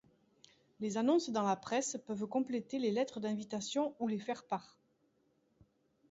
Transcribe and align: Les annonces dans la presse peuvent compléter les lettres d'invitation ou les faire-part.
Les 0.79 0.97
annonces 0.97 1.29
dans 1.29 1.43
la 1.43 1.55
presse 1.55 1.99
peuvent 2.07 2.25
compléter 2.25 2.79
les 2.79 2.89
lettres 2.89 3.19
d'invitation 3.19 3.93
ou 3.99 4.07
les 4.07 4.17
faire-part. 4.17 4.79